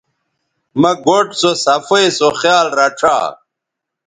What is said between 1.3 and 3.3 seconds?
سوصفائ سو خیال رڇھا